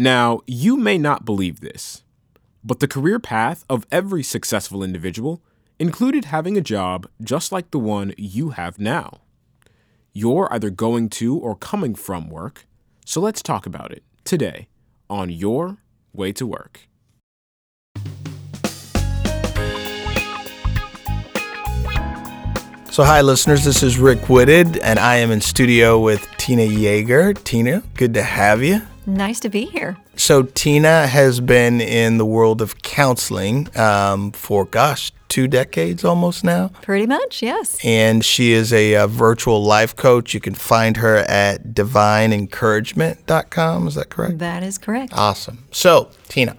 Now, 0.00 0.40
you 0.46 0.78
may 0.78 0.96
not 0.96 1.26
believe 1.26 1.60
this, 1.60 2.04
but 2.64 2.80
the 2.80 2.88
career 2.88 3.18
path 3.18 3.66
of 3.68 3.86
every 3.92 4.22
successful 4.22 4.82
individual 4.82 5.42
included 5.78 6.24
having 6.24 6.56
a 6.56 6.62
job 6.62 7.06
just 7.22 7.52
like 7.52 7.70
the 7.70 7.78
one 7.78 8.14
you 8.16 8.48
have 8.56 8.78
now. 8.78 9.20
You're 10.14 10.50
either 10.50 10.70
going 10.70 11.10
to 11.10 11.36
or 11.36 11.54
coming 11.54 11.94
from 11.94 12.30
work, 12.30 12.66
so 13.04 13.20
let's 13.20 13.42
talk 13.42 13.66
about 13.66 13.92
it 13.92 14.02
today 14.24 14.68
on 15.10 15.28
Your 15.28 15.76
Way 16.14 16.32
to 16.32 16.46
Work. 16.46 16.88
So, 22.90 23.04
hi, 23.04 23.20
listeners. 23.20 23.66
This 23.66 23.82
is 23.82 23.98
Rick 23.98 24.20
Whitted, 24.30 24.78
and 24.78 24.98
I 24.98 25.16
am 25.16 25.30
in 25.30 25.42
studio 25.42 26.00
with 26.00 26.26
Tina 26.38 26.62
Yeager. 26.62 27.34
Tina, 27.44 27.82
good 27.96 28.14
to 28.14 28.22
have 28.22 28.62
you. 28.62 28.80
Nice 29.06 29.40
to 29.40 29.48
be 29.48 29.64
here. 29.64 29.96
So, 30.16 30.42
Tina 30.42 31.06
has 31.06 31.40
been 31.40 31.80
in 31.80 32.18
the 32.18 32.26
world 32.26 32.60
of 32.60 32.82
counseling 32.82 33.68
um, 33.76 34.32
for, 34.32 34.66
gosh, 34.66 35.12
two 35.28 35.48
decades 35.48 36.04
almost 36.04 36.44
now. 36.44 36.68
Pretty 36.82 37.06
much, 37.06 37.42
yes. 37.42 37.78
And 37.82 38.22
she 38.24 38.52
is 38.52 38.72
a, 38.72 38.94
a 38.94 39.06
virtual 39.06 39.62
life 39.64 39.94
coach. 39.96 40.34
You 40.34 40.40
can 40.40 40.54
find 40.54 40.96
her 40.98 41.16
at 41.16 41.68
divineencouragement.com. 41.68 43.88
Is 43.88 43.94
that 43.94 44.10
correct? 44.10 44.38
That 44.38 44.62
is 44.62 44.76
correct. 44.76 45.14
Awesome. 45.14 45.64
So, 45.70 46.10
Tina, 46.28 46.58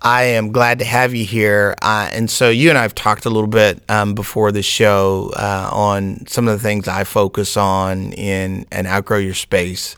I 0.00 0.22
am 0.24 0.52
glad 0.52 0.78
to 0.78 0.86
have 0.86 1.14
you 1.14 1.26
here. 1.26 1.74
Uh, 1.82 2.08
and 2.10 2.30
so, 2.30 2.48
you 2.48 2.70
and 2.70 2.78
I 2.78 2.82
have 2.82 2.94
talked 2.94 3.26
a 3.26 3.30
little 3.30 3.48
bit 3.48 3.82
um, 3.90 4.14
before 4.14 4.50
the 4.52 4.62
show 4.62 5.30
uh, 5.36 5.68
on 5.70 6.26
some 6.26 6.48
of 6.48 6.56
the 6.56 6.62
things 6.62 6.88
I 6.88 7.04
focus 7.04 7.58
on 7.58 8.14
in 8.14 8.64
and 8.72 8.86
outgrow 8.86 9.18
your 9.18 9.34
space 9.34 9.94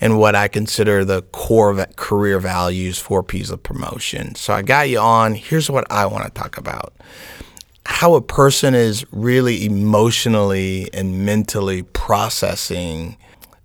and 0.00 0.18
what 0.18 0.34
I 0.34 0.48
consider 0.48 1.04
the 1.04 1.22
core 1.22 1.86
career 1.96 2.38
values 2.38 2.98
four 2.98 3.22
P's 3.22 3.50
of 3.50 3.62
promotion. 3.62 4.34
So, 4.34 4.52
I 4.54 4.62
got 4.62 4.88
you 4.88 4.98
on. 4.98 5.34
Here's 5.34 5.70
what 5.70 5.90
I 5.90 6.06
want 6.06 6.24
to 6.24 6.30
talk 6.30 6.58
about 6.58 6.94
how 7.88 8.14
a 8.14 8.20
person 8.20 8.74
is 8.74 9.06
really 9.12 9.64
emotionally 9.64 10.90
and 10.92 11.24
mentally 11.24 11.82
processing 11.82 13.16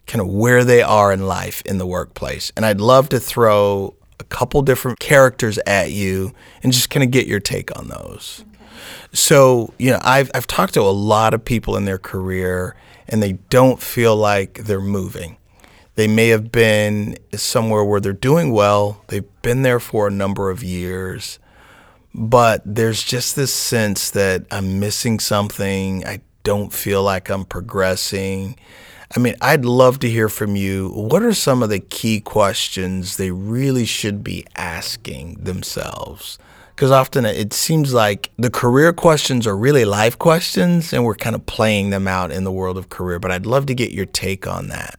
kind 0.06 0.22
of 0.22 0.28
where 0.28 0.64
they 0.64 0.82
are 0.82 1.12
in 1.12 1.26
life 1.26 1.62
in 1.66 1.78
the 1.78 1.86
workplace. 1.86 2.52
And 2.56 2.66
I'd 2.66 2.82
love 2.82 3.09
to 3.09 3.20
throw 3.20 3.96
a 4.20 4.24
couple 4.26 4.62
different 4.62 5.00
characters 5.00 5.58
at 5.66 5.92
you 5.92 6.34
and 6.62 6.72
just 6.72 6.90
kind 6.90 7.04
of 7.04 7.12
get 7.12 7.28
your 7.28 7.40
take 7.40 7.78
on 7.78 7.88
those. 7.88 8.44
Okay. 8.44 8.66
So, 9.14 9.74
you 9.80 9.92
know, 9.92 10.00
I've, 10.04 10.30
I've 10.36 10.48
talked 10.48 10.74
to 10.76 10.82
a 10.82 10.92
lot 10.92 11.34
of 11.34 11.44
people 11.44 11.76
in 11.76 11.86
their 11.86 11.98
career 11.98 12.76
and 13.08 13.24
they 13.24 13.34
don't 13.50 13.82
feel 13.82 14.16
like 14.16 14.66
they're 14.66 14.82
moving. 14.82 15.38
They 15.95 16.08
may 16.08 16.30
have 16.30 16.52
been 16.52 17.17
somewhere 17.34 17.84
where 17.84 18.00
they're 18.00 18.14
doing 18.14 18.52
well, 18.52 19.03
they've 19.08 19.25
been 19.42 19.61
there 19.61 19.80
for 19.80 20.08
a 20.08 20.11
number 20.11 20.50
of 20.50 20.64
years, 20.64 21.38
but 22.14 22.61
there's 22.66 23.03
just 23.03 23.36
this 23.36 23.53
sense 23.53 24.09
that 24.12 24.45
I'm 24.52 24.80
missing 24.80 25.19
something. 25.19 26.06
I 26.06 26.22
don't 26.44 26.73
feel 26.73 27.03
like 27.03 27.30
I'm 27.30 27.45
progressing. 27.45 28.58
I 29.16 29.19
mean, 29.19 29.36
I'd 29.42 29.66
love 29.66 30.00
to 30.00 30.09
hear 30.09 30.30
from 30.30 30.56
you. 30.56 30.89
What 30.89 31.23
are 31.23 31.34
some 31.34 31.62
of 31.62 31.69
the 31.69 31.80
key 31.80 32.22
questions 32.22 33.17
they 33.17 33.31
really 33.31 33.86
should 33.86 34.23
be 34.23 34.45
asking 34.56 35.44
themselves? 35.44 36.39
Because 36.73 36.92
often 36.92 37.25
it 37.25 37.52
seems 37.52 37.94
like 37.94 38.31
the 38.38 38.50
career 38.50 38.94
questions 38.94 39.45
are 39.45 39.58
really 39.58 39.84
life 39.84 40.17
questions, 40.17 40.94
and 40.94 41.03
we're 41.03 41.16
kind 41.16 41.36
of 41.36 41.45
playing 41.45 41.89
them 41.89 42.08
out 42.08 42.31
in 42.31 42.45
the 42.45 42.52
world 42.52 42.78
of 42.78 42.89
career. 42.89 43.19
But 43.19 43.31
I'd 43.31 43.45
love 43.45 43.66
to 43.66 43.75
get 43.75 43.92
your 43.92 44.06
take 44.06 44.47
on 44.47 44.69
that. 44.69 44.97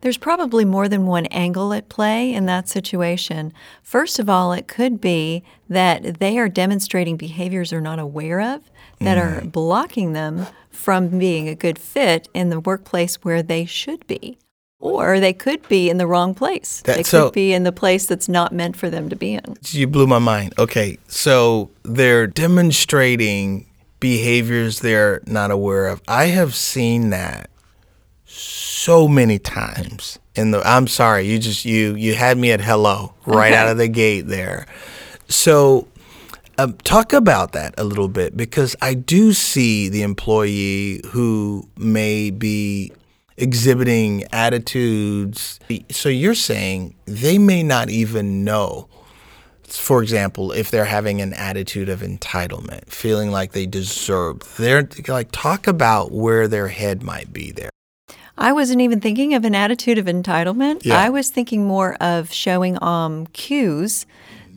There's 0.00 0.18
probably 0.18 0.64
more 0.64 0.88
than 0.88 1.06
one 1.06 1.26
angle 1.26 1.72
at 1.72 1.88
play 1.88 2.32
in 2.32 2.46
that 2.46 2.68
situation. 2.68 3.52
First 3.82 4.20
of 4.20 4.30
all, 4.30 4.52
it 4.52 4.68
could 4.68 5.00
be 5.00 5.42
that 5.68 6.20
they 6.20 6.38
are 6.38 6.48
demonstrating 6.48 7.16
behaviors 7.16 7.70
they're 7.70 7.80
not 7.80 7.98
aware 7.98 8.40
of 8.40 8.70
that 9.00 9.18
mm. 9.18 9.22
are 9.22 9.44
blocking 9.44 10.12
them 10.12 10.46
from 10.70 11.18
being 11.18 11.48
a 11.48 11.54
good 11.54 11.78
fit 11.78 12.28
in 12.32 12.50
the 12.50 12.60
workplace 12.60 13.16
where 13.16 13.42
they 13.42 13.64
should 13.64 14.06
be. 14.06 14.38
Or 14.80 15.18
they 15.18 15.32
could 15.32 15.66
be 15.68 15.90
in 15.90 15.98
the 15.98 16.06
wrong 16.06 16.34
place. 16.34 16.82
That, 16.82 16.96
they 16.96 17.02
could 17.02 17.06
so, 17.06 17.30
be 17.32 17.52
in 17.52 17.64
the 17.64 17.72
place 17.72 18.06
that's 18.06 18.28
not 18.28 18.52
meant 18.52 18.76
for 18.76 18.88
them 18.88 19.08
to 19.08 19.16
be 19.16 19.34
in. 19.34 19.56
You 19.64 19.88
blew 19.88 20.06
my 20.06 20.20
mind. 20.20 20.54
Okay, 20.56 20.98
so 21.08 21.70
they're 21.82 22.28
demonstrating 22.28 23.66
behaviors 23.98 24.78
they're 24.78 25.20
not 25.26 25.50
aware 25.50 25.88
of. 25.88 26.00
I 26.06 26.26
have 26.26 26.54
seen 26.54 27.10
that 27.10 27.50
so 28.38 29.08
many 29.08 29.38
times 29.38 30.18
in 30.34 30.52
the 30.52 30.66
I'm 30.66 30.86
sorry, 30.86 31.26
you 31.26 31.38
just 31.38 31.64
you 31.64 31.94
you 31.96 32.14
had 32.14 32.38
me 32.38 32.52
at 32.52 32.60
hello 32.60 33.14
right 33.26 33.52
okay. 33.52 33.60
out 33.60 33.68
of 33.68 33.76
the 33.76 33.88
gate 33.88 34.28
there. 34.28 34.66
So 35.28 35.88
um, 36.58 36.74
talk 36.84 37.12
about 37.12 37.52
that 37.52 37.74
a 37.78 37.84
little 37.84 38.08
bit 38.08 38.36
because 38.36 38.74
I 38.80 38.94
do 38.94 39.32
see 39.32 39.88
the 39.88 40.02
employee 40.02 41.00
who 41.06 41.68
may 41.76 42.30
be 42.30 42.92
exhibiting 43.36 44.24
attitudes. 44.32 45.60
So 45.90 46.08
you're 46.08 46.34
saying 46.34 46.94
they 47.04 47.38
may 47.38 47.62
not 47.62 47.90
even 47.90 48.44
know, 48.44 48.88
for 49.62 50.02
example, 50.02 50.52
if 50.52 50.70
they're 50.70 50.84
having 50.84 51.20
an 51.20 51.32
attitude 51.34 51.88
of 51.88 52.00
entitlement, 52.00 52.88
feeling 52.88 53.30
like 53.30 53.52
they 53.52 53.66
deserve. 53.66 54.56
They're 54.56 54.88
like, 55.06 55.30
talk 55.30 55.66
about 55.66 56.10
where 56.12 56.48
their 56.48 56.68
head 56.68 57.02
might 57.02 57.32
be 57.32 57.52
there. 57.52 57.70
I 58.38 58.52
wasn't 58.52 58.80
even 58.80 59.00
thinking 59.00 59.34
of 59.34 59.44
an 59.44 59.54
attitude 59.54 59.98
of 59.98 60.06
entitlement. 60.06 60.84
Yeah. 60.84 60.98
I 60.98 61.10
was 61.10 61.28
thinking 61.30 61.66
more 61.66 61.94
of 62.00 62.32
showing 62.32 62.82
um, 62.82 63.26
cues 63.28 64.06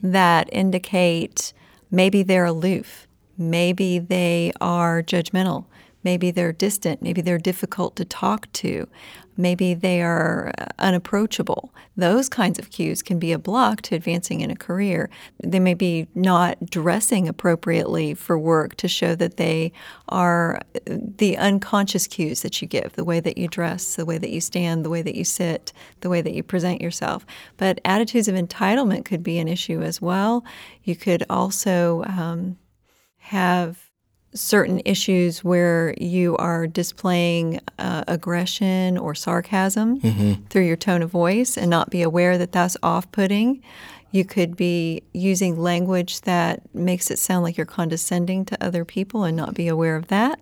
that 0.01 0.49
indicate 0.51 1.53
Maybe 1.91 2.23
they're 2.23 2.45
aloof. 2.45 3.05
Maybe 3.37 3.99
they 3.99 4.53
are 4.61 5.03
judgmental. 5.03 5.65
Maybe 6.03 6.31
they're 6.31 6.51
distant. 6.51 7.01
Maybe 7.01 7.21
they're 7.21 7.37
difficult 7.37 7.95
to 7.97 8.05
talk 8.05 8.51
to. 8.53 8.87
Maybe 9.37 9.73
they 9.73 10.01
are 10.01 10.51
unapproachable. 10.77 11.73
Those 11.95 12.27
kinds 12.27 12.59
of 12.59 12.69
cues 12.69 13.01
can 13.01 13.17
be 13.17 13.31
a 13.31 13.39
block 13.39 13.81
to 13.83 13.95
advancing 13.95 14.41
in 14.41 14.51
a 14.51 14.55
career. 14.55 15.09
They 15.41 15.59
may 15.59 15.73
be 15.73 16.07
not 16.13 16.69
dressing 16.69 17.27
appropriately 17.27 18.13
for 18.13 18.37
work 18.37 18.75
to 18.77 18.87
show 18.87 19.15
that 19.15 19.37
they 19.37 19.71
are 20.09 20.61
the 20.85 21.37
unconscious 21.37 22.07
cues 22.07 22.41
that 22.41 22.61
you 22.61 22.67
give 22.67 22.93
the 22.93 23.05
way 23.05 23.19
that 23.19 23.37
you 23.37 23.47
dress, 23.47 23.95
the 23.95 24.05
way 24.05 24.17
that 24.17 24.31
you 24.31 24.41
stand, 24.41 24.83
the 24.83 24.89
way 24.89 25.01
that 25.01 25.15
you 25.15 25.23
sit, 25.23 25.71
the 26.01 26.09
way 26.09 26.21
that 26.21 26.33
you 26.33 26.43
present 26.43 26.81
yourself. 26.81 27.25
But 27.57 27.79
attitudes 27.85 28.27
of 28.27 28.35
entitlement 28.35 29.05
could 29.05 29.23
be 29.23 29.39
an 29.39 29.47
issue 29.47 29.81
as 29.81 30.01
well. 30.01 30.43
You 30.83 30.95
could 30.95 31.23
also 31.29 32.03
um, 32.05 32.57
have 33.17 33.90
certain 34.33 34.81
issues 34.85 35.43
where 35.43 35.93
you 35.97 36.37
are 36.37 36.67
displaying 36.67 37.59
uh, 37.79 38.03
aggression 38.07 38.97
or 38.97 39.13
sarcasm 39.13 39.99
mm-hmm. 39.99 40.43
through 40.45 40.63
your 40.63 40.77
tone 40.77 41.01
of 41.01 41.09
voice 41.09 41.57
and 41.57 41.69
not 41.69 41.89
be 41.89 42.01
aware 42.01 42.37
that 42.37 42.51
that's 42.51 42.77
off 42.81 43.11
putting. 43.11 43.61
You 44.11 44.25
could 44.25 44.57
be 44.57 45.03
using 45.13 45.57
language 45.57 46.21
that 46.21 46.61
makes 46.75 47.09
it 47.11 47.19
sound 47.19 47.43
like 47.43 47.55
you're 47.55 47.65
condescending 47.65 48.43
to 48.45 48.63
other 48.63 48.83
people 48.83 49.23
and 49.23 49.37
not 49.37 49.53
be 49.53 49.67
aware 49.67 49.95
of 49.95 50.07
that. 50.07 50.39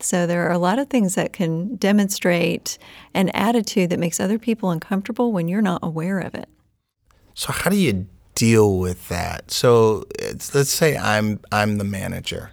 So, 0.00 0.24
there 0.24 0.46
are 0.46 0.52
a 0.52 0.58
lot 0.58 0.78
of 0.78 0.88
things 0.88 1.16
that 1.16 1.32
can 1.32 1.74
demonstrate 1.74 2.78
an 3.14 3.30
attitude 3.30 3.90
that 3.90 3.98
makes 3.98 4.20
other 4.20 4.38
people 4.38 4.70
uncomfortable 4.70 5.32
when 5.32 5.48
you're 5.48 5.60
not 5.60 5.80
aware 5.82 6.20
of 6.20 6.36
it. 6.36 6.48
So, 7.34 7.52
how 7.52 7.70
do 7.70 7.76
you 7.76 8.06
deal 8.36 8.78
with 8.78 9.08
that? 9.08 9.50
So, 9.50 10.06
let's 10.22 10.70
say 10.70 10.96
I'm 10.96 11.40
I'm 11.50 11.78
the 11.78 11.84
manager 11.84 12.52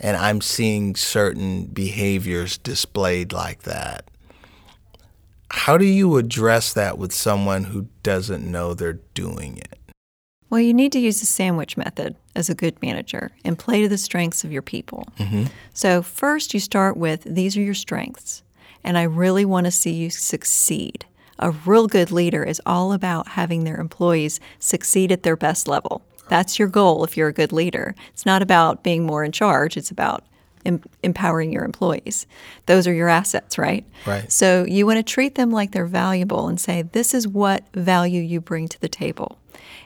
and 0.00 0.16
I'm 0.16 0.40
seeing 0.40 0.96
certain 0.96 1.66
behaviors 1.66 2.58
displayed 2.58 3.32
like 3.32 3.62
that. 3.62 4.06
How 5.50 5.76
do 5.76 5.84
you 5.84 6.16
address 6.16 6.72
that 6.72 6.96
with 6.96 7.12
someone 7.12 7.64
who 7.64 7.88
doesn't 8.02 8.48
know 8.50 8.72
they're 8.72 9.00
doing 9.14 9.58
it? 9.58 9.78
Well, 10.48 10.60
you 10.60 10.74
need 10.74 10.92
to 10.92 10.98
use 10.98 11.20
the 11.20 11.26
sandwich 11.26 11.76
method 11.76 12.16
as 12.34 12.48
a 12.48 12.54
good 12.54 12.80
manager 12.82 13.30
and 13.44 13.58
play 13.58 13.82
to 13.82 13.88
the 13.88 13.98
strengths 13.98 14.42
of 14.42 14.50
your 14.50 14.62
people. 14.62 15.06
Mm-hmm. 15.18 15.44
So, 15.74 16.02
first, 16.02 16.54
you 16.54 16.60
start 16.60 16.96
with 16.96 17.22
these 17.22 17.56
are 17.56 17.62
your 17.62 17.74
strengths, 17.74 18.42
and 18.82 18.98
I 18.98 19.02
really 19.02 19.44
want 19.44 19.66
to 19.66 19.70
see 19.70 19.92
you 19.92 20.10
succeed. 20.10 21.04
A 21.38 21.52
real 21.52 21.86
good 21.86 22.10
leader 22.10 22.42
is 22.42 22.60
all 22.66 22.92
about 22.92 23.28
having 23.28 23.62
their 23.64 23.78
employees 23.78 24.40
succeed 24.58 25.12
at 25.12 25.22
their 25.22 25.36
best 25.36 25.68
level. 25.68 26.02
That's 26.30 26.60
your 26.60 26.68
goal 26.68 27.02
if 27.02 27.16
you're 27.16 27.28
a 27.28 27.32
good 27.32 27.52
leader. 27.52 27.96
It's 28.10 28.24
not 28.24 28.40
about 28.40 28.84
being 28.84 29.04
more 29.04 29.24
in 29.24 29.32
charge, 29.32 29.76
it's 29.76 29.90
about 29.90 30.24
em- 30.64 30.84
empowering 31.02 31.52
your 31.52 31.64
employees. 31.64 32.24
Those 32.66 32.86
are 32.86 32.94
your 32.94 33.08
assets, 33.08 33.58
right? 33.58 33.84
Right. 34.06 34.30
So 34.30 34.64
you 34.64 34.86
want 34.86 34.98
to 34.98 35.02
treat 35.02 35.34
them 35.34 35.50
like 35.50 35.72
they're 35.72 35.86
valuable 35.86 36.46
and 36.46 36.60
say, 36.60 36.82
this 36.82 37.14
is 37.14 37.26
what 37.26 37.64
value 37.74 38.22
you 38.22 38.40
bring 38.40 38.68
to 38.68 38.80
the 38.80 38.88
table. 38.88 39.38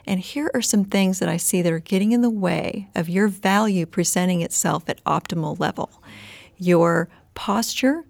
And 0.05 0.19
here 0.19 0.51
are 0.53 0.61
some 0.61 0.85
things 0.85 1.17
that 1.17 1.27
I 1.27 1.37
see 1.37 1.63
that 1.63 1.73
are 1.73 1.79
getting 1.79 2.11
in 2.11 2.21
the 2.21 2.29
way 2.29 2.89
of 2.93 3.09
your 3.09 3.27
value 3.27 3.87
presenting 3.87 4.41
itself 4.41 4.87
at 4.87 5.03
optimal 5.03 5.59
level 5.59 5.89
your 6.57 7.09
posture, 7.33 8.05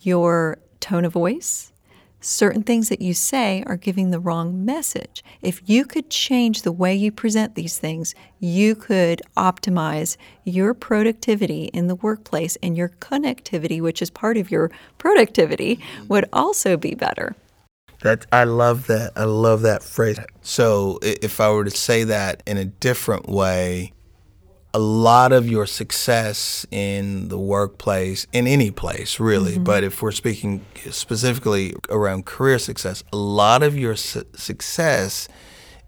your 0.00 0.58
tone 0.78 1.04
of 1.04 1.12
voice, 1.12 1.69
certain 2.20 2.62
things 2.62 2.88
that 2.88 3.00
you 3.00 3.14
say 3.14 3.62
are 3.66 3.76
giving 3.76 4.10
the 4.10 4.20
wrong 4.20 4.64
message. 4.64 5.24
If 5.42 5.62
you 5.68 5.84
could 5.84 6.10
change 6.10 6.62
the 6.62 6.72
way 6.72 6.94
you 6.94 7.10
present 7.10 7.54
these 7.54 7.78
things, 7.78 8.14
you 8.38 8.74
could 8.74 9.22
optimize 9.36 10.16
your 10.44 10.74
productivity 10.74 11.64
in 11.64 11.86
the 11.86 11.96
workplace 11.96 12.56
and 12.62 12.76
your 12.76 12.90
connectivity, 13.00 13.80
which 13.80 14.02
is 14.02 14.10
part 14.10 14.36
of 14.36 14.50
your 14.50 14.70
productivity, 14.98 15.80
would 16.08 16.28
also 16.32 16.76
be 16.76 16.94
better. 16.94 17.34
That 18.02 18.26
I 18.32 18.44
love 18.44 18.86
that. 18.86 19.12
I 19.14 19.24
love 19.24 19.60
that 19.62 19.82
phrase. 19.82 20.18
So 20.40 20.98
if 21.02 21.40
I 21.40 21.50
were 21.50 21.64
to 21.64 21.70
say 21.70 22.04
that 22.04 22.42
in 22.46 22.56
a 22.56 22.64
different 22.64 23.28
way, 23.28 23.92
a 24.72 24.78
lot 24.78 25.32
of 25.32 25.48
your 25.48 25.66
success 25.66 26.64
in 26.70 27.28
the 27.28 27.38
workplace, 27.38 28.26
in 28.32 28.46
any 28.46 28.70
place 28.70 29.18
really, 29.18 29.54
mm-hmm. 29.54 29.64
but 29.64 29.82
if 29.84 30.02
we're 30.02 30.12
speaking 30.12 30.64
specifically 30.90 31.74
around 31.88 32.26
career 32.26 32.58
success, 32.58 33.02
a 33.12 33.16
lot 33.16 33.62
of 33.62 33.76
your 33.76 33.96
su- 33.96 34.24
success 34.34 35.28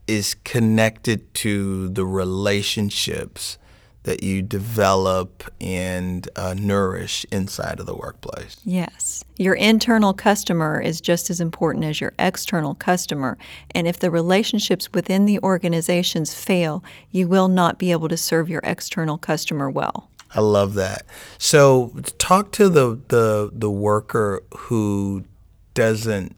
is 0.06 0.34
connected 0.44 1.32
to 1.34 1.88
the 1.90 2.04
relationships 2.04 3.58
that 4.04 4.22
you 4.22 4.42
develop 4.42 5.44
and 5.60 6.28
uh, 6.36 6.54
nourish 6.58 7.24
inside 7.30 7.78
of 7.78 7.86
the 7.86 7.94
workplace. 7.94 8.56
Yes. 8.64 9.24
Your 9.36 9.54
internal 9.54 10.12
customer 10.12 10.80
is 10.80 11.00
just 11.00 11.30
as 11.30 11.40
important 11.40 11.84
as 11.84 12.00
your 12.00 12.12
external 12.18 12.74
customer. 12.74 13.38
And 13.74 13.86
if 13.86 13.98
the 13.98 14.10
relationships 14.10 14.92
within 14.92 15.24
the 15.24 15.38
organizations 15.40 16.34
fail, 16.34 16.82
you 17.10 17.28
will 17.28 17.48
not 17.48 17.78
be 17.78 17.92
able 17.92 18.08
to 18.08 18.16
serve 18.16 18.48
your 18.48 18.62
external 18.64 19.18
customer 19.18 19.70
well. 19.70 20.10
I 20.34 20.40
love 20.40 20.74
that. 20.74 21.04
So, 21.36 21.92
talk 22.16 22.52
to 22.52 22.70
the, 22.70 22.98
the, 23.08 23.50
the 23.52 23.70
worker 23.70 24.42
who 24.56 25.24
doesn't 25.74 26.34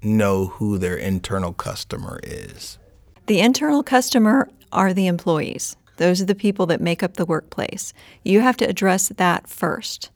know 0.00 0.46
who 0.46 0.78
their 0.78 0.96
internal 0.96 1.52
customer 1.52 2.20
is. 2.22 2.78
The 3.26 3.40
internal 3.40 3.82
customer 3.82 4.48
are 4.72 4.92
the 4.94 5.06
employees. 5.06 5.76
Those 6.02 6.20
are 6.20 6.24
the 6.24 6.34
people 6.34 6.66
that 6.66 6.80
make 6.80 7.04
up 7.04 7.14
the 7.14 7.24
workplace. 7.24 7.94
You 8.24 8.40
have 8.40 8.56
to 8.56 8.68
address 8.68 9.06
that 9.10 9.48
first. 9.48 10.10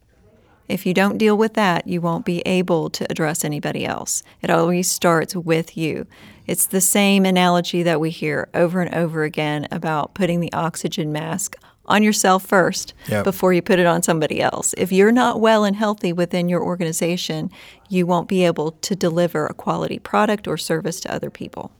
If 0.67 0.85
you 0.85 0.93
don't 0.93 1.17
deal 1.17 1.37
with 1.37 1.53
that, 1.53 1.87
you 1.87 2.01
won't 2.01 2.25
be 2.25 2.41
able 2.41 2.89
to 2.89 3.09
address 3.09 3.45
anybody 3.45 3.85
else. 3.85 4.21
It 4.41 4.49
always 4.49 4.91
starts 4.91 5.33
with 5.33 5.77
you. 5.77 6.05
It's 6.45 6.65
the 6.65 6.81
same 6.81 7.25
analogy 7.25 7.83
that 7.83 8.01
we 8.01 8.09
hear 8.09 8.49
over 8.53 8.81
and 8.81 8.93
over 8.93 9.23
again 9.23 9.65
about 9.71 10.13
putting 10.13 10.41
the 10.41 10.51
oxygen 10.51 11.13
mask 11.13 11.55
on 11.85 12.03
yourself 12.03 12.45
first 12.45 12.93
yep. 13.07 13.23
before 13.23 13.53
you 13.53 13.61
put 13.61 13.79
it 13.79 13.85
on 13.85 14.03
somebody 14.03 14.41
else. 14.41 14.75
If 14.77 14.91
you're 14.91 15.13
not 15.13 15.39
well 15.39 15.63
and 15.63 15.77
healthy 15.77 16.11
within 16.11 16.49
your 16.49 16.61
organization, 16.61 17.49
you 17.87 18.05
won't 18.05 18.27
be 18.27 18.43
able 18.43 18.71
to 18.73 18.93
deliver 18.93 19.45
a 19.45 19.53
quality 19.53 19.99
product 19.99 20.49
or 20.49 20.57
service 20.57 20.99
to 20.99 21.13
other 21.13 21.29
people. 21.29 21.71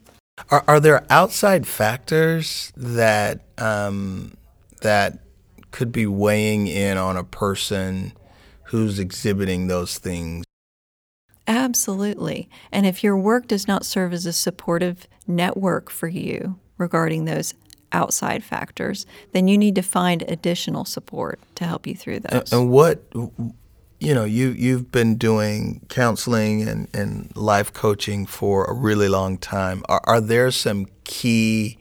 Are, 0.49 0.63
are 0.67 0.79
there 0.79 1.05
outside 1.09 1.67
factors 1.67 2.71
that 2.77 3.41
um, 3.57 4.37
that 4.81 5.19
could 5.71 5.91
be 5.91 6.05
weighing 6.05 6.67
in 6.67 6.97
on 6.97 7.17
a 7.17 7.23
person 7.23 8.13
who's 8.65 8.99
exhibiting 8.99 9.67
those 9.67 9.97
things? 9.97 10.45
Absolutely. 11.47 12.49
And 12.71 12.85
if 12.85 13.03
your 13.03 13.17
work 13.17 13.47
does 13.47 13.67
not 13.67 13.85
serve 13.85 14.13
as 14.13 14.25
a 14.25 14.33
supportive 14.33 15.07
network 15.25 15.89
for 15.89 16.07
you 16.07 16.59
regarding 16.77 17.25
those 17.25 17.53
outside 17.91 18.43
factors, 18.43 19.05
then 19.31 19.47
you 19.47 19.57
need 19.57 19.75
to 19.75 19.81
find 19.81 20.23
additional 20.23 20.83
support 20.83 21.39
to 21.55 21.65
help 21.65 21.87
you 21.87 21.95
through 21.95 22.19
those. 22.19 22.51
And 22.51 22.69
what 22.69 23.01
you 23.99 24.13
know, 24.13 24.25
you 24.25 24.49
you've 24.49 24.91
been 24.91 25.15
doing 25.15 25.85
counseling 25.89 26.67
and, 26.67 26.87
and 26.93 27.35
life 27.35 27.73
coaching 27.73 28.25
for 28.25 28.65
a 28.65 28.73
really 28.73 29.09
long 29.09 29.37
time. 29.37 29.83
Are, 29.89 30.01
are 30.03 30.21
there 30.21 30.51
some 30.51 30.87
key 31.03 31.77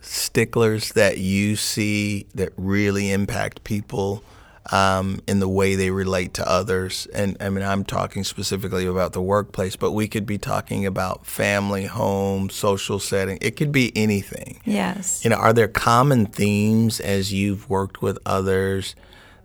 sticklers 0.00 0.92
that 0.92 1.18
you 1.18 1.56
see 1.56 2.26
that 2.34 2.52
really 2.56 3.10
impact 3.10 3.62
people 3.62 4.24
um, 4.70 5.20
in 5.26 5.38
the 5.38 5.48
way 5.48 5.74
they 5.74 5.90
relate 5.90 6.32
to 6.34 6.48
others? 6.48 7.06
And 7.14 7.36
I 7.40 7.50
mean, 7.50 7.62
I'm 7.62 7.84
talking 7.84 8.24
specifically 8.24 8.86
about 8.86 9.12
the 9.12 9.22
workplace, 9.22 9.76
but 9.76 9.92
we 9.92 10.08
could 10.08 10.24
be 10.24 10.38
talking 10.38 10.86
about 10.86 11.26
family, 11.26 11.84
home, 11.84 12.48
social 12.48 12.98
setting. 12.98 13.36
It 13.42 13.56
could 13.56 13.70
be 13.70 13.92
anything. 13.94 14.60
Yes. 14.64 15.22
You 15.22 15.30
know, 15.30 15.36
are 15.36 15.52
there 15.52 15.68
common 15.68 16.24
themes 16.24 17.00
as 17.00 17.34
you've 17.34 17.68
worked 17.68 18.00
with 18.00 18.18
others? 18.24 18.94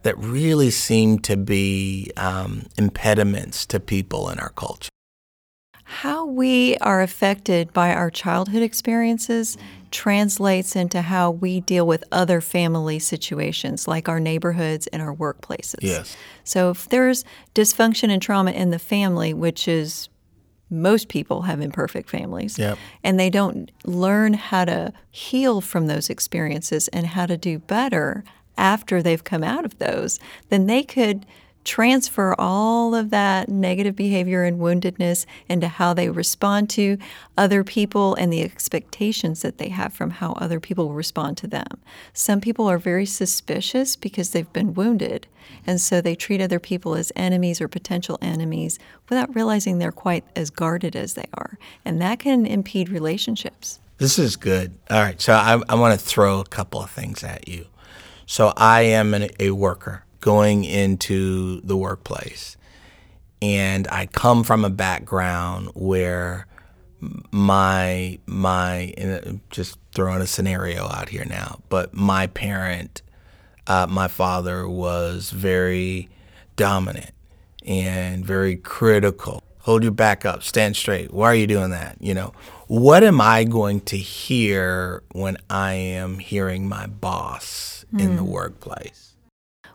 That 0.07 0.18
really 0.19 0.71
seem 0.71 1.19
to 1.19 1.36
be 1.36 2.09
um, 2.15 2.65
impediments 2.77 3.65
to 3.65 3.77
people 3.77 4.30
in 4.30 4.39
our 4.39 4.51
culture. 4.51 4.88
How 5.83 6.25
we 6.25 6.77
are 6.77 7.01
affected 7.01 7.74
by 7.74 7.94
our 7.94 8.09
childhood 8.09 8.62
experiences 8.62 9.57
translates 9.92 10.77
into 10.77 11.01
how 11.01 11.31
we 11.31 11.59
deal 11.59 11.86
with 11.86 12.06
other 12.09 12.39
family 12.39 13.00
situations, 13.00 13.86
like 13.86 14.07
our 14.07 14.21
neighborhoods 14.21 14.88
and 14.88 15.01
our 15.01 15.13
workplaces. 15.13 15.80
Yes. 15.81 16.15
So 16.45 16.69
if 16.69 16.88
there's 16.88 17.25
dysfunction 17.53 18.10
and 18.10 18.21
trauma 18.21 18.51
in 18.51 18.69
the 18.69 18.80
family, 18.80 19.33
which 19.33 19.68
is 19.68 20.07
most 20.69 21.10
people 21.10 21.42
have 21.42 21.60
imperfect 21.60 22.10
families 22.10 22.57
yep. 22.57 22.77
and 23.03 23.19
they 23.19 23.30
don't 23.30 23.71
learn 23.83 24.36
how 24.36 24.63
to 24.63 24.94
heal 25.12 25.60
from 25.60 25.88
those 25.88 26.10
experiences 26.10 26.88
and 26.89 27.07
how 27.07 27.25
to 27.25 27.36
do 27.36 27.60
better 27.60 28.24
after 28.57 29.01
they've 29.01 29.24
come 29.24 29.44
out 29.44 29.65
of 29.65 29.77
those, 29.80 30.19
then 30.50 30.65
they 30.65 30.83
could 30.83 31.25
transfer 31.68 32.33
all 32.39 32.95
of 32.95 33.09
that 33.09 33.50
negative 33.50 33.94
behavior 33.94 34.45
and 34.45 34.57
woundedness 34.57 35.25
into 35.50 35.68
how 35.68 35.94
they 35.94 36.09
respond 36.09 36.69
to 36.69 36.98
other 37.38 37.62
people 37.62 38.15
and 38.15 38.31
the 38.31 38.42
expectations 38.42 39.42
that 39.42 39.57
they 39.57 39.68
have 39.68 39.92
from 39.92 40.09
how 40.09 40.31
other 40.33 40.62
people 40.62 40.94
respond 40.94 41.36
to 41.36 41.45
them. 41.45 41.68
Some 42.13 42.39
people 42.39 42.69
are 42.69 42.77
very 42.77 43.06
suspicious 43.06 43.98
because 43.98 44.30
they've 44.30 44.51
been 44.54 44.75
wounded, 44.75 45.27
and 45.65 45.81
so 45.81 46.00
they 46.00 46.15
treat 46.15 46.39
other 46.39 46.60
people 46.60 46.95
as 46.95 47.12
enemies 47.18 47.60
or 47.60 47.68
potential 47.68 48.18
enemies 48.21 48.80
without 49.10 49.36
realizing 49.36 49.77
they're 49.77 49.92
quite 49.92 50.24
as 50.38 50.50
guarded 50.50 50.95
as 50.95 51.15
they 51.15 51.27
are. 51.33 51.60
And 51.83 52.01
that 52.01 52.19
can 52.19 52.45
impede 52.45 52.88
relationships. 52.88 53.80
This 53.98 54.18
is 54.18 54.38
good. 54.38 54.74
All 54.89 55.01
right, 55.01 55.19
so 55.19 55.33
I, 55.33 55.62
I 55.68 55.75
want 55.75 56.00
to 56.00 56.06
throw 56.06 56.39
a 56.39 56.45
couple 56.45 56.81
of 56.81 56.89
things 56.89 57.25
at 57.25 57.50
you. 57.50 57.65
So 58.27 58.53
I 58.57 58.81
am 58.81 59.13
an, 59.13 59.29
a 59.39 59.51
worker 59.51 60.03
going 60.19 60.65
into 60.65 61.62
the 61.62 61.77
workplace. 61.77 62.57
And 63.41 63.88
I 63.88 64.06
come 64.06 64.44
from 64.44 64.65
a 64.65 64.69
background 64.69 65.69
where 65.74 66.45
my 67.31 68.19
my 68.25 68.94
just 69.50 69.77
throwing 69.93 70.22
a 70.22 70.27
scenario 70.27 70.86
out 70.86 71.10
here 71.10 71.25
now, 71.25 71.60
but 71.69 71.93
my 71.93 72.27
parent, 72.27 73.01
uh, 73.67 73.88
my 73.88 74.07
father 74.07 74.67
was 74.67 75.29
very 75.29 76.10
dominant 76.55 77.12
and 77.65 78.25
very 78.25 78.57
critical. 78.57 79.41
Hold 79.60 79.84
your 79.84 79.91
back 79.91 80.25
up, 80.25 80.43
stand 80.43 80.75
straight. 80.75 81.13
Why 81.13 81.27
are 81.27 81.36
you 81.36 81.48
doing 81.48 81.69
that? 81.69 81.98
You 82.00 82.13
know, 82.13 82.34
what 82.67 83.03
am 83.03 83.22
I 83.22 83.43
going 83.43 83.81
to 83.81 83.98
hear 83.98 85.03
when 85.12 85.38
I 85.50 85.74
am 85.74 86.19
hearing 86.19 86.67
my 86.67 86.88
boss? 86.88 87.76
Mm. 87.94 88.00
in 88.00 88.15
the 88.15 88.24
hmm. 88.24 88.32
workplace? 88.32 89.15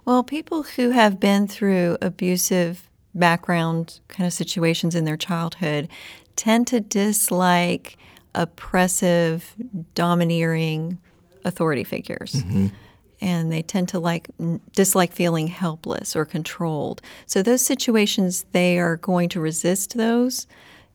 Well, 0.05 0.23
people 0.23 0.65
who 0.65 0.91
have 0.91 1.21
been 1.21 1.47
through 1.47 1.99
abusive 2.03 2.89
background 3.15 4.01
kind 4.09 4.27
of 4.27 4.33
situations 4.33 4.95
in 4.95 5.05
their 5.05 5.17
childhood 5.17 5.89
tend 6.37 6.67
to 6.69 6.81
dislike 6.81 7.97
oppressive, 8.35 9.55
domineering 9.95 10.99
authority 11.45 11.85
figures. 11.85 12.33
Mm-hmm. 12.33 12.69
And 13.21 13.53
they 13.53 13.63
tend 13.63 13.89
to 13.91 14.01
like 14.01 14.29
dislike 14.75 15.13
feeling 15.13 15.47
helpless 15.47 16.17
or 16.17 16.25
controlled. 16.25 17.01
So 17.27 17.43
those 17.43 17.65
situations, 17.65 18.45
they 18.51 18.81
are 18.81 18.97
going 18.97 19.29
to 19.31 19.41
resist 19.41 19.97
those 19.97 20.49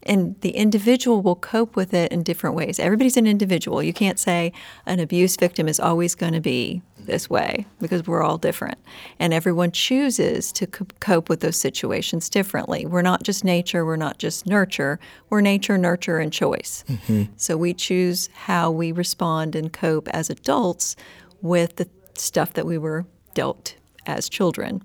and 0.04 0.40
the 0.42 0.52
individual 0.52 1.22
will 1.22 1.36
cope 1.36 1.76
with 1.76 1.94
it 1.94 2.12
in 2.12 2.24
different 2.24 2.56
ways. 2.56 2.80
Everybody's 2.80 3.18
an 3.18 3.28
individual. 3.28 3.84
You 3.84 3.94
can't 3.94 4.20
say 4.20 4.54
an 4.86 5.00
abuse 5.00 5.36
victim 5.36 5.68
is 5.68 5.80
always 5.80 6.16
going 6.16 6.34
to 6.34 6.40
be 6.40 6.82
this 6.98 7.30
way 7.30 7.66
because 7.80 8.06
we're 8.06 8.24
all 8.24 8.38
different. 8.38 8.78
And 9.20 9.34
everyone 9.34 9.72
chooses 9.72 10.52
to 10.54 10.68
cope 10.68 11.30
with 11.30 11.40
those 11.40 11.58
situations 11.58 12.30
differently. 12.30 12.86
We're 12.86 13.02
not 13.02 13.24
just 13.24 13.44
nature, 13.44 13.86
we're 13.86 13.96
not 13.96 14.18
just 14.18 14.46
nurture, 14.46 15.00
we're 15.30 15.42
nature, 15.42 15.78
nurture, 15.78 16.20
and 16.20 16.32
choice. 16.32 16.84
Mm-hmm. 16.88 17.24
So 17.38 17.58
we 17.58 17.74
choose 17.74 18.30
how 18.34 18.72
we 18.72 18.92
respond 18.92 19.56
and 19.56 19.72
cope 19.74 20.08
as 20.10 20.30
adults 20.30 20.96
with 21.42 21.78
the 21.78 21.90
stuff 22.16 22.54
that 22.54 22.66
we 22.66 22.78
were 22.78 23.06
dealt 23.34 23.76
as 24.06 24.30
children. 24.30 24.84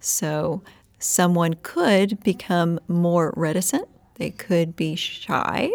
So 0.00 0.62
someone 0.98 1.54
could 1.62 2.22
become 2.22 2.80
more 2.88 3.32
reticent 3.36 3.88
they 4.20 4.30
could 4.30 4.76
be 4.76 4.94
shy 4.94 5.70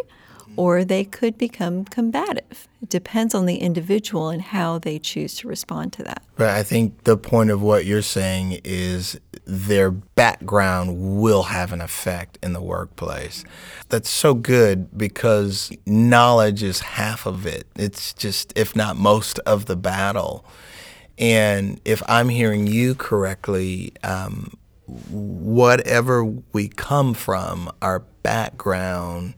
or 0.55 0.85
they 0.85 1.03
could 1.03 1.37
become 1.37 1.83
combative. 1.83 2.67
It 2.81 2.89
depends 2.89 3.33
on 3.33 3.47
the 3.47 3.57
individual 3.57 4.29
and 4.29 4.41
how 4.41 4.77
they 4.77 4.99
choose 4.99 5.35
to 5.37 5.47
respond 5.47 5.91
to 5.93 6.03
that. 6.03 6.23
But 6.35 6.51
I 6.51 6.61
think 6.61 7.03
the 7.05 7.17
point 7.17 7.49
of 7.49 7.61
what 7.61 7.85
you're 7.85 8.03
saying 8.03 8.61
is 8.63 9.19
their 9.45 9.89
background 9.89 11.19
will 11.19 11.43
have 11.43 11.73
an 11.73 11.81
effect 11.81 12.37
in 12.43 12.53
the 12.53 12.61
workplace. 12.61 13.43
That's 13.89 14.09
so 14.09 14.35
good 14.35 14.95
because 14.95 15.71
knowledge 15.87 16.61
is 16.61 16.81
half 16.81 17.25
of 17.25 17.47
it. 17.47 17.65
It's 17.75 18.13
just, 18.13 18.53
if 18.55 18.75
not 18.75 18.95
most 18.95 19.39
of 19.39 19.65
the 19.65 19.75
battle. 19.75 20.45
And 21.17 21.81
if 21.83 22.03
I'm 22.07 22.29
hearing 22.29 22.67
you 22.67 22.93
correctly, 22.93 23.93
um, 24.03 24.53
whatever 24.87 26.23
we 26.23 26.67
come 26.67 27.13
from, 27.13 27.71
our 27.81 27.99
background, 28.23 29.35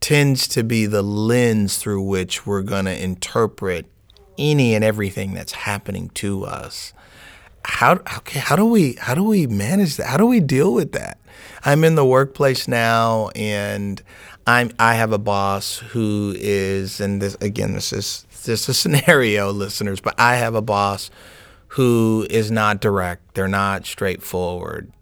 tends 0.00 0.46
to 0.48 0.62
be 0.62 0.86
the 0.86 1.02
lens 1.02 1.78
through 1.78 2.02
which 2.02 2.46
we're 2.46 2.62
going 2.62 2.84
to 2.84 3.02
interpret 3.02 3.86
any 4.36 4.74
and 4.74 4.84
everything 4.84 5.32
that's 5.32 5.52
happening 5.52 6.10
to 6.10 6.44
us. 6.44 6.92
How 7.64 7.92
okay, 7.92 8.40
how 8.40 8.56
do 8.56 8.66
we 8.66 8.94
how 8.94 9.14
do 9.14 9.24
we 9.24 9.46
manage 9.46 9.96
that? 9.96 10.08
How 10.08 10.18
do 10.18 10.26
we 10.26 10.40
deal 10.40 10.74
with 10.74 10.92
that? 10.92 11.18
I'm 11.64 11.82
in 11.84 11.94
the 11.94 12.04
workplace 12.04 12.68
now 12.68 13.30
and 13.34 14.02
I'm 14.46 14.70
I 14.78 14.94
have 14.96 15.12
a 15.12 15.18
boss 15.18 15.78
who 15.78 16.34
is 16.36 17.00
and 17.00 17.22
this 17.22 17.36
again 17.40 17.72
this 17.72 17.92
is 17.92 18.26
just 18.44 18.68
a 18.68 18.74
scenario 18.74 19.50
listeners, 19.50 20.00
but 20.00 20.14
I 20.18 20.36
have 20.36 20.54
a 20.54 20.62
boss 20.62 21.10
who 21.74 22.24
is 22.30 22.52
not 22.52 22.80
direct. 22.80 23.34
They're 23.34 23.48
not 23.48 23.84
straightforward. 23.84 24.92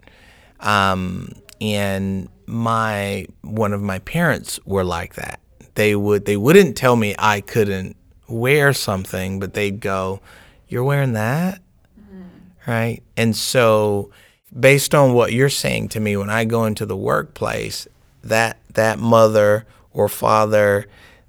Um, 0.58 1.32
and 1.60 2.30
my 2.46 3.26
one 3.42 3.74
of 3.74 3.82
my 3.82 3.98
parents 3.98 4.58
were 4.64 4.82
like 4.82 5.16
that. 5.16 5.38
They 5.74 5.94
would 5.94 6.24
they 6.24 6.38
wouldn't 6.38 6.74
tell 6.74 6.96
me 6.96 7.14
I 7.18 7.42
couldn't 7.42 7.96
wear 8.26 8.72
something, 8.72 9.38
but 9.38 9.52
they'd 9.52 9.80
go, 9.80 10.20
"You're 10.66 10.82
wearing 10.82 11.12
that?" 11.12 11.60
Mm-hmm. 12.00 12.70
Right? 12.70 13.02
And 13.18 13.36
so 13.36 14.10
based 14.58 14.94
on 14.94 15.12
what 15.12 15.34
you're 15.34 15.50
saying 15.50 15.88
to 15.90 16.00
me 16.00 16.16
when 16.16 16.30
I 16.30 16.46
go 16.46 16.64
into 16.64 16.86
the 16.86 16.96
workplace, 16.96 17.86
that 18.24 18.56
that 18.72 18.98
mother 18.98 19.66
or 19.90 20.08
father 20.08 20.86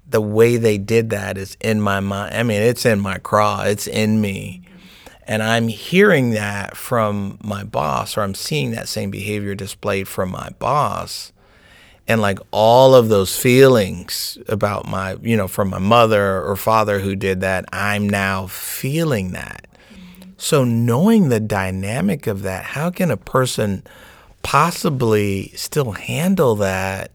the 0.08 0.22
way 0.22 0.56
they 0.56 0.78
did 0.78 1.10
that 1.10 1.36
is 1.36 1.54
in 1.60 1.82
my 1.82 2.00
mind. 2.00 2.34
I 2.34 2.42
mean, 2.44 2.62
it's 2.62 2.86
in 2.86 2.98
my 2.98 3.18
craw, 3.18 3.64
it's 3.64 3.86
in 3.86 4.22
me. 4.22 4.63
And 5.26 5.42
I'm 5.42 5.68
hearing 5.68 6.30
that 6.30 6.76
from 6.76 7.38
my 7.42 7.64
boss, 7.64 8.16
or 8.16 8.22
I'm 8.22 8.34
seeing 8.34 8.72
that 8.72 8.88
same 8.88 9.10
behavior 9.10 9.54
displayed 9.54 10.06
from 10.06 10.30
my 10.30 10.50
boss. 10.58 11.32
And 12.06 12.20
like 12.20 12.38
all 12.50 12.94
of 12.94 13.08
those 13.08 13.36
feelings 13.36 14.36
about 14.48 14.86
my, 14.86 15.16
you 15.22 15.36
know, 15.36 15.48
from 15.48 15.70
my 15.70 15.78
mother 15.78 16.42
or 16.42 16.56
father 16.56 16.98
who 16.98 17.16
did 17.16 17.40
that, 17.40 17.64
I'm 17.72 18.08
now 18.08 18.46
feeling 18.46 19.32
that. 19.32 19.66
So, 20.36 20.64
knowing 20.64 21.30
the 21.30 21.40
dynamic 21.40 22.26
of 22.26 22.42
that, 22.42 22.64
how 22.64 22.90
can 22.90 23.10
a 23.10 23.16
person 23.16 23.82
possibly 24.42 25.48
still 25.54 25.92
handle 25.92 26.54
that 26.56 27.10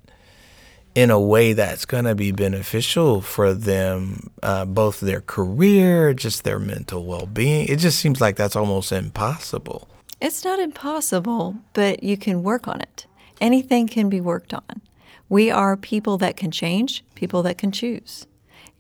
in 1.00 1.10
a 1.10 1.20
way 1.20 1.54
that's 1.54 1.86
going 1.86 2.04
to 2.04 2.14
be 2.14 2.30
beneficial 2.30 3.22
for 3.22 3.54
them, 3.54 4.30
uh, 4.44 4.66
both 4.66 5.00
their 5.00 5.22
career, 5.22 6.14
just 6.14 6.44
their 6.44 6.60
mental 6.60 7.06
well 7.06 7.26
being. 7.26 7.66
It 7.70 7.80
just 7.80 8.00
seems 8.00 8.20
like 8.20 8.36
that's 8.36 8.58
almost 8.58 8.92
impossible. 8.92 9.88
It's 10.20 10.44
not 10.44 10.60
impossible, 10.60 11.56
but 11.72 12.04
you 12.04 12.18
can 12.18 12.44
work 12.44 12.68
on 12.68 12.82
it. 12.82 13.06
Anything 13.40 13.88
can 13.88 14.10
be 14.10 14.20
worked 14.20 14.54
on. 14.54 14.82
We 15.30 15.50
are 15.50 15.78
people 15.78 16.18
that 16.18 16.36
can 16.36 16.52
change, 16.52 17.06
people 17.16 17.44
that 17.44 17.58
can 17.58 17.72
choose. 17.72 18.28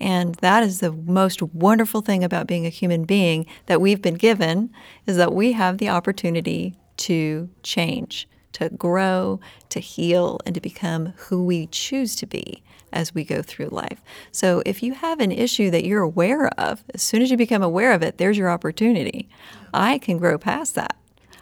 And 0.01 0.35
that 0.35 0.61
is 0.63 0.81
the 0.81 0.91
most 0.91 1.41
wonderful 1.41 2.01
thing 2.01 2.25
about 2.25 2.47
being 2.47 2.65
a 2.65 2.69
human 2.69 3.05
being 3.05 3.45
that 3.67 3.79
we've 3.79 4.01
been 4.01 4.15
given 4.15 4.71
is 5.07 5.15
that 5.15 5.33
we 5.33 5.53
have 5.53 5.77
the 5.77 5.88
opportunity 5.88 6.75
to 6.97 7.49
change 7.63 8.27
to 8.53 8.69
grow, 8.69 9.39
to 9.69 9.79
heal, 9.79 10.39
and 10.45 10.55
to 10.55 10.61
become 10.61 11.13
who 11.17 11.43
we 11.43 11.67
choose 11.67 12.15
to 12.17 12.25
be 12.25 12.63
as 12.91 13.13
we 13.13 13.23
go 13.23 13.41
through 13.41 13.67
life. 13.67 14.01
So 14.31 14.63
if 14.65 14.81
you 14.81 14.93
have 14.93 15.19
an 15.19 15.31
issue 15.31 15.69
that 15.71 15.85
you're 15.85 16.01
aware 16.01 16.47
of, 16.59 16.83
as 16.93 17.01
soon 17.01 17.21
as 17.21 17.31
you 17.31 17.37
become 17.37 17.61
aware 17.61 17.93
of 17.93 18.01
it, 18.01 18.17
there's 18.17 18.37
your 18.37 18.49
opportunity. 18.49 19.29
I 19.73 19.97
can 19.99 20.17
grow 20.17 20.37
past 20.37 20.75
that. 20.75 20.95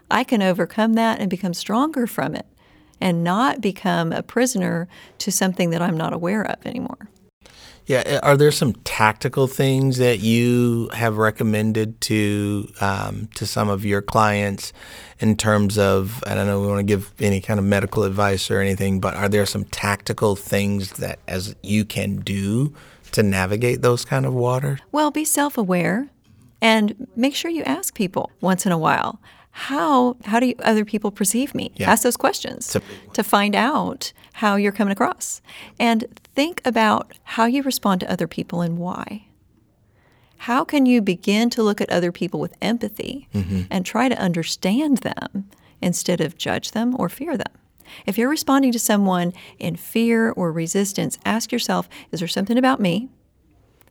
I 0.09 0.23
can 0.23 0.41
overcome 0.41 0.93
that 0.93 1.19
and 1.19 1.29
become 1.29 1.53
stronger 1.53 2.07
from 2.07 2.35
it 2.35 2.45
and 2.99 3.23
not 3.23 3.61
become 3.61 4.11
a 4.11 4.23
prisoner 4.23 4.87
to 5.19 5.31
something 5.31 5.69
that 5.69 5.81
I'm 5.81 5.97
not 5.97 6.13
aware 6.13 6.43
of 6.43 6.65
anymore. 6.65 7.09
Yeah, 7.87 8.19
are 8.21 8.35
there 8.35 8.51
some 8.51 8.73
tactical 8.83 9.47
things 9.47 9.97
that 9.97 10.19
you 10.19 10.89
have 10.91 11.17
recommended 11.17 12.01
to 12.01 12.69
um, 12.81 13.29
to 13.35 13.47
some 13.47 13.69
of 13.69 13.85
your 13.85 14.01
clients 14.01 14.73
in 15.19 15.37
terms 15.37 15.77
of 15.77 16.21
I 16.27 16.35
don't 16.35 16.47
know 16.47 16.59
we 16.59 16.67
want 16.67 16.79
to 16.79 16.83
give 16.83 17.13
any 17.19 17.39
kind 17.39 17.61
of 17.61 17.65
medical 17.65 18.03
advice 18.03 18.51
or 18.51 18.59
anything, 18.59 18.99
but 18.99 19.15
are 19.15 19.29
there 19.29 19.45
some 19.45 19.63
tactical 19.63 20.35
things 20.35 20.91
that 20.93 21.19
as 21.29 21.55
you 21.63 21.85
can 21.85 22.17
do 22.17 22.73
to 23.13 23.23
navigate 23.23 23.81
those 23.81 24.03
kind 24.03 24.25
of 24.25 24.33
waters? 24.33 24.81
Well, 24.91 25.09
be 25.09 25.23
self-aware 25.23 26.09
and 26.61 27.07
make 27.15 27.35
sure 27.35 27.49
you 27.49 27.63
ask 27.63 27.95
people 27.95 28.31
once 28.41 28.65
in 28.65 28.73
a 28.73 28.77
while 28.77 29.21
how 29.57 30.15
how 30.23 30.39
do 30.39 30.45
you, 30.45 30.55
other 30.59 30.85
people 30.85 31.09
perceive 31.09 31.55
me? 31.55 31.71
Yeah. 31.75 31.89
Ask 31.91 32.03
those 32.03 32.15
questions 32.15 32.77
to 33.13 33.23
find 33.23 33.55
out 33.55 34.13
how 34.33 34.55
you're 34.55 34.71
coming 34.71 34.91
across, 34.91 35.41
and 35.79 36.05
think 36.35 36.61
about 36.63 37.13
how 37.23 37.45
you 37.45 37.63
respond 37.63 38.01
to 38.01 38.11
other 38.11 38.27
people 38.27 38.61
and 38.61 38.77
why. 38.77 39.25
How 40.37 40.63
can 40.63 40.85
you 40.85 41.01
begin 41.01 41.49
to 41.49 41.63
look 41.63 41.81
at 41.81 41.89
other 41.89 42.11
people 42.11 42.39
with 42.39 42.53
empathy 42.61 43.27
mm-hmm. 43.33 43.63
and 43.71 43.83
try 43.83 44.07
to 44.07 44.19
understand 44.19 44.99
them 44.99 45.49
instead 45.81 46.21
of 46.21 46.37
judge 46.37 46.71
them 46.71 46.95
or 46.99 47.09
fear 47.09 47.35
them? 47.35 47.51
If 48.05 48.15
you're 48.15 48.29
responding 48.29 48.71
to 48.73 48.79
someone 48.79 49.33
in 49.57 49.75
fear 49.75 50.29
or 50.29 50.51
resistance, 50.51 51.17
ask 51.25 51.51
yourself: 51.51 51.89
Is 52.11 52.19
there 52.19 52.27
something 52.27 52.59
about 52.59 52.79
me 52.79 53.09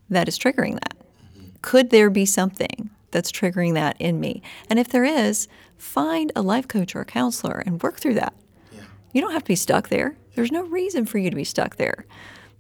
that 0.08 0.28
is 0.28 0.38
triggering 0.38 0.75
that? 0.75 0.96
Mm-hmm. 0.96 1.49
Could 1.61 1.90
there 1.90 2.08
be 2.08 2.25
something 2.25 2.90
that's 3.11 3.33
triggering 3.33 3.75
that 3.75 3.97
in 4.01 4.21
me? 4.21 4.43
And 4.69 4.79
if 4.79 4.89
there 4.89 5.05
is, 5.05 5.49
find 5.79 6.33
a 6.35 6.43
life 6.43 6.69
coach 6.69 6.95
or 6.95 7.01
a 7.01 7.05
counselor 7.05 7.63
and 7.65 7.83
work 7.83 7.99
through 7.99 8.15
that. 8.15 8.35
Yeah. 8.73 8.83
You 9.13 9.21
don't 9.21 9.33
have 9.33 9.45
to 9.45 9.49
be 9.49 9.57
stuck 9.57 9.89
there. 9.89 10.17
There's 10.35 10.53
no 10.53 10.63
reason 10.65 11.07
for 11.07 11.19
you 11.19 11.31
to 11.31 11.37
be 11.37 11.45
stuck 11.45 11.77
there. 11.77 12.07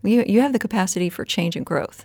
You, 0.02 0.24
you 0.26 0.40
have 0.40 0.52
the 0.52 0.58
capacity 0.58 1.10
for 1.10 1.24
change 1.24 1.56
and 1.56 1.66
growth. 1.66 2.04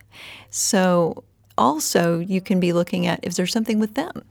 So, 0.49 1.23
also, 1.57 2.19
you 2.19 2.41
can 2.41 2.59
be 2.59 2.73
looking 2.73 3.05
at 3.05 3.19
is 3.23 3.35
there 3.35 3.45
something 3.45 3.79
with 3.79 3.93
them? 3.93 4.23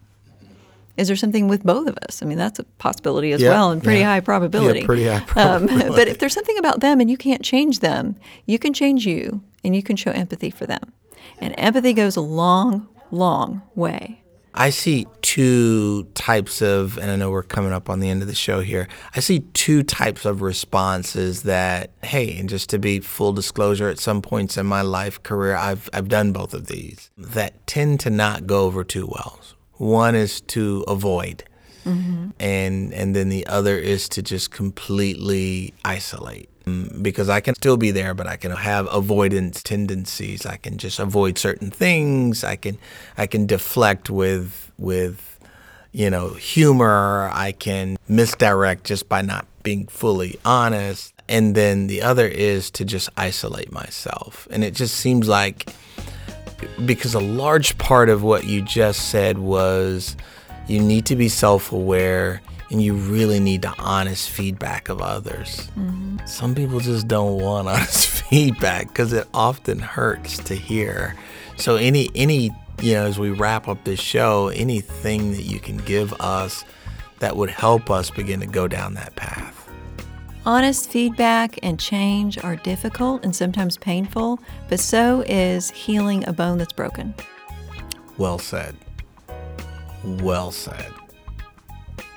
Is 0.96 1.06
there 1.06 1.16
something 1.16 1.48
with 1.48 1.62
both 1.64 1.86
of 1.86 1.96
us? 2.08 2.22
I 2.22 2.26
mean, 2.26 2.36
that's 2.36 2.58
a 2.58 2.64
possibility 2.64 3.32
as 3.32 3.40
yeah, 3.40 3.50
well 3.50 3.70
and 3.70 3.82
pretty 3.82 4.00
yeah. 4.00 4.12
high 4.12 4.20
probability. 4.20 4.80
Yeah, 4.80 4.86
pretty 4.86 5.06
high 5.06 5.20
probability. 5.20 5.86
Um, 5.86 5.88
but 5.96 6.08
if 6.08 6.18
there's 6.18 6.34
something 6.34 6.58
about 6.58 6.80
them 6.80 7.00
and 7.00 7.10
you 7.10 7.16
can't 7.16 7.42
change 7.42 7.78
them, 7.78 8.16
you 8.44 8.58
can 8.58 8.74
change 8.74 9.06
you 9.06 9.42
and 9.64 9.74
you 9.74 9.82
can 9.82 9.96
show 9.96 10.10
empathy 10.10 10.50
for 10.50 10.66
them. 10.66 10.92
And 11.38 11.54
empathy 11.56 11.94
goes 11.94 12.16
a 12.16 12.20
long 12.20 12.86
long 13.10 13.62
way. 13.74 14.22
I 14.52 14.70
see 14.70 15.06
two 15.22 16.04
types 16.14 16.60
of, 16.60 16.98
and 16.98 17.10
I 17.10 17.16
know 17.16 17.30
we're 17.30 17.44
coming 17.44 17.72
up 17.72 17.88
on 17.88 18.00
the 18.00 18.10
end 18.10 18.20
of 18.20 18.28
the 18.28 18.34
show 18.34 18.60
here. 18.60 18.88
I 19.14 19.20
see 19.20 19.40
two 19.54 19.84
types 19.84 20.24
of 20.24 20.42
responses 20.42 21.44
that, 21.44 21.90
hey, 22.02 22.36
and 22.36 22.48
just 22.48 22.68
to 22.70 22.78
be 22.78 22.98
full 22.98 23.32
disclosure, 23.32 23.88
at 23.88 24.00
some 24.00 24.20
points 24.20 24.56
in 24.56 24.66
my 24.66 24.82
life 24.82 25.22
career, 25.22 25.54
I've 25.54 25.88
I've 25.92 26.08
done 26.08 26.32
both 26.32 26.52
of 26.52 26.66
these 26.66 27.10
that 27.16 27.64
tend 27.66 28.00
to 28.00 28.10
not 28.10 28.46
go 28.46 28.64
over 28.64 28.82
too 28.82 29.06
well. 29.06 29.38
One 29.74 30.14
is 30.14 30.40
to 30.42 30.84
avoid, 30.88 31.44
mm-hmm. 31.84 32.30
and 32.38 32.92
and 32.92 33.14
then 33.16 33.28
the 33.28 33.46
other 33.46 33.76
is 33.76 34.08
to 34.10 34.22
just 34.22 34.50
completely 34.50 35.74
isolate 35.84 36.48
because 37.02 37.28
I 37.28 37.40
can 37.40 37.54
still 37.54 37.76
be 37.76 37.90
there, 37.90 38.14
but 38.14 38.26
I 38.26 38.36
can 38.36 38.50
have 38.52 38.86
avoidance 38.92 39.62
tendencies. 39.62 40.46
I 40.46 40.56
can 40.56 40.78
just 40.78 40.98
avoid 40.98 41.38
certain 41.38 41.70
things. 41.70 42.44
I 42.44 42.56
can 42.56 42.78
I 43.16 43.26
can 43.26 43.46
deflect 43.46 44.10
with 44.10 44.70
with 44.78 45.38
you 45.92 46.10
know 46.10 46.30
humor. 46.30 47.30
I 47.32 47.52
can 47.52 47.96
misdirect 48.08 48.84
just 48.84 49.08
by 49.08 49.22
not 49.22 49.46
being 49.62 49.86
fully 49.86 50.38
honest. 50.44 51.14
And 51.28 51.54
then 51.54 51.86
the 51.86 52.02
other 52.02 52.26
is 52.26 52.70
to 52.72 52.84
just 52.84 53.08
isolate 53.16 53.70
myself. 53.70 54.48
And 54.50 54.64
it 54.64 54.74
just 54.74 54.96
seems 54.96 55.28
like 55.28 55.72
because 56.84 57.14
a 57.14 57.20
large 57.20 57.78
part 57.78 58.08
of 58.08 58.22
what 58.22 58.44
you 58.44 58.62
just 58.62 59.10
said 59.10 59.38
was 59.38 60.16
you 60.70 60.80
need 60.80 61.06
to 61.06 61.16
be 61.16 61.28
self-aware 61.28 62.40
and 62.70 62.80
you 62.80 62.94
really 62.94 63.40
need 63.40 63.62
the 63.62 63.74
honest 63.78 64.30
feedback 64.30 64.88
of 64.88 65.02
others. 65.02 65.68
Mm-hmm. 65.76 66.18
Some 66.26 66.54
people 66.54 66.78
just 66.78 67.08
don't 67.08 67.40
want 67.40 67.68
honest 67.68 68.08
feedback 68.08 68.88
because 68.88 69.12
it 69.12 69.26
often 69.34 69.80
hurts 69.80 70.38
to 70.44 70.54
hear. 70.54 71.16
So 71.56 71.76
any 71.76 72.08
any 72.14 72.50
you 72.80 72.94
know 72.94 73.04
as 73.06 73.18
we 73.18 73.30
wrap 73.30 73.66
up 73.68 73.82
this 73.84 74.00
show, 74.00 74.48
anything 74.48 75.32
that 75.32 75.42
you 75.42 75.58
can 75.58 75.78
give 75.78 76.12
us 76.20 76.64
that 77.18 77.36
would 77.36 77.50
help 77.50 77.90
us 77.90 78.10
begin 78.10 78.40
to 78.40 78.46
go 78.46 78.68
down 78.68 78.94
that 78.94 79.16
path. 79.16 79.56
Honest 80.46 80.88
feedback 80.88 81.58
and 81.62 81.78
change 81.78 82.42
are 82.42 82.56
difficult 82.56 83.24
and 83.24 83.36
sometimes 83.36 83.76
painful, 83.76 84.40
but 84.70 84.80
so 84.80 85.22
is 85.26 85.70
healing 85.70 86.26
a 86.26 86.32
bone 86.32 86.56
that's 86.56 86.72
broken. 86.72 87.14
Well 88.16 88.38
said. 88.38 88.74
Well 90.04 90.50
said. 90.50 90.92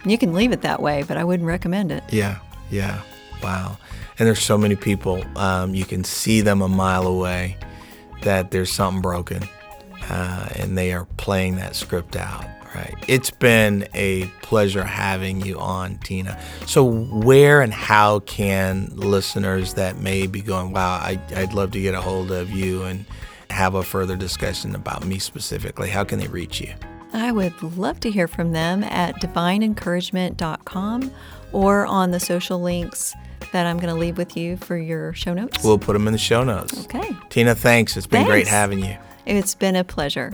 You 0.06 0.18
can 0.18 0.34
leave 0.34 0.52
it 0.52 0.62
that 0.62 0.82
way, 0.82 1.04
but 1.08 1.18
I 1.18 1.24
wouldn't 1.24 1.48
recommend 1.48 1.92
it. 1.92 2.04
Yeah, 2.10 2.40
yeah. 2.70 3.02
Wow. 3.42 3.78
And 4.20 4.28
there's 4.28 4.42
so 4.42 4.58
many 4.58 4.75
people, 4.75 5.24
um, 5.38 5.74
you 5.74 5.86
can 5.86 6.04
see 6.04 6.42
them 6.42 6.62
a 6.62 6.68
mile 6.68 7.08
away 7.08 7.58
that 8.22 8.52
there's 8.52 8.72
something 8.72 9.02
broken 9.02 9.44
uh, 10.10 10.50
and 10.56 10.78
they 10.78 10.94
are 10.94 11.06
playing 11.18 11.56
that 11.56 11.75
script 11.75 12.16
out. 12.16 12.46
Right. 12.75 12.96
It's 13.08 13.30
been 13.30 13.88
a 13.94 14.25
pleasure 14.42 14.84
having 14.84 15.42
you 15.42 15.60
on, 15.60 16.00
Tina. 16.00 16.42
So, 16.66 16.84
where 16.84 17.62
and 17.62 17.72
how 17.72 18.22
can 18.22 18.90
listeners 18.96 19.75
that 19.75 20.00
may 20.00 20.25
be 20.25 20.42
going, 20.42 20.72
wow, 20.74 20.96
I, 20.96 21.20
would 21.36 21.54
love 21.54 21.70
to 21.74 21.82
get 21.82 21.94
a 21.94 22.02
hold 22.02 22.32
of 22.32 22.50
you 22.50 22.82
and 22.82 23.06
have 23.52 23.75
a 23.75 23.84
further 23.84 24.16
discussion 24.16 24.74
about 24.74 25.06
me 25.06 25.20
specifically, 25.20 25.90
how 25.90 26.04
can 26.04 26.18
they 26.18 26.28
reach 26.28 26.60
you? 26.60 26.74
I 27.13 27.32
would 27.32 27.62
love 27.77 28.00
to 28.01 28.12
hear 28.12 28.27
from 28.27 28.51
them 28.51 28.84
at 28.84 29.22
divineencouragement.com 29.22 31.12
or 31.51 31.86
on 31.86 32.12
the 32.12 32.20
social 32.20 32.60
links 32.60 33.15
that 33.51 33.67
I'm 33.67 33.77
going 33.77 33.93
to 33.93 34.00
leave 34.00 34.17
with 34.17 34.36
you 34.36 34.58
for 34.58 34.75
your 34.75 35.13
show 35.13 35.34
notes. 35.34 35.63
We'll 35.63 35.77
put 35.77 35.93
them 35.93 36.08
in 36.08 36.13
the 36.13 36.20
show 36.20 36.43
notes. 36.43 36.86
Okay. 36.86 37.15
Tina, 37.29 37.53
thanks. 37.53 37.96
It's 37.96 38.08
been 38.08 38.25
thanks. 38.25 38.32
great 38.32 38.48
having 38.48 38.84
you. 38.84 38.98
It's 39.25 39.53
been 39.53 39.75
a 39.75 39.84
pleasure. 39.84 40.34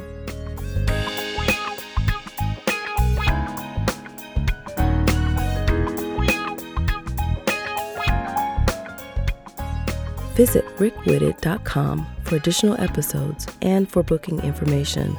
Visit 10.36 10.66
rickwhitted.com 10.78 12.08
for 12.24 12.38
additional 12.38 12.80
episodes 12.80 13.46
and 13.62 13.90
for 13.90 14.04
booking 14.04 14.40
information. 14.40 15.18